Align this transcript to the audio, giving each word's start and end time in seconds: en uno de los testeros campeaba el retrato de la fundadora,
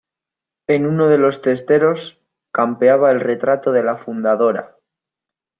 en 0.67 0.87
uno 0.87 1.09
de 1.09 1.19
los 1.19 1.43
testeros 1.43 2.17
campeaba 2.51 3.11
el 3.11 3.19
retrato 3.19 3.71
de 3.71 3.83
la 3.83 3.97
fundadora, 3.97 4.75